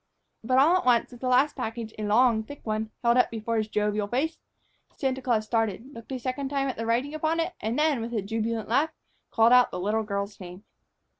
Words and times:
But 0.43 0.57
all 0.57 0.77
at 0.77 0.85
once, 0.87 1.11
with 1.11 1.21
the 1.21 1.27
last 1.27 1.55
package, 1.55 1.93
a 1.99 2.03
long, 2.03 2.41
thick 2.41 2.61
one, 2.63 2.89
held 3.03 3.17
up 3.17 3.29
before 3.29 3.57
his 3.57 3.67
jovial 3.67 4.07
face, 4.07 4.39
Santa 4.95 5.21
Claus 5.21 5.45
started, 5.45 5.93
looked 5.93 6.11
a 6.11 6.17
second 6.17 6.49
time 6.49 6.67
at 6.67 6.75
the 6.75 6.87
writing 6.87 7.13
upon 7.13 7.39
it, 7.39 7.53
and 7.61 7.77
then, 7.77 8.01
with 8.01 8.13
a 8.15 8.23
jubilant 8.23 8.67
laugh, 8.67 8.89
called 9.29 9.53
out 9.53 9.69
the 9.69 9.79
little 9.79 10.01
girl's 10.01 10.39
name! 10.39 10.63